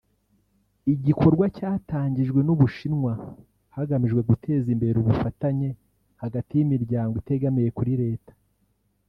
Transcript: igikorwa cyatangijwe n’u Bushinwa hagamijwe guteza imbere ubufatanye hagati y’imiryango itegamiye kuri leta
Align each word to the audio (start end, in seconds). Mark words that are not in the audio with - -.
igikorwa 0.93 1.45
cyatangijwe 1.57 2.39
n’u 2.43 2.55
Bushinwa 2.61 3.13
hagamijwe 3.75 4.21
guteza 4.29 4.67
imbere 4.73 4.95
ubufatanye 4.99 5.69
hagati 6.21 6.51
y’imiryango 6.55 7.13
itegamiye 7.21 7.69
kuri 7.77 7.93
leta 8.03 8.33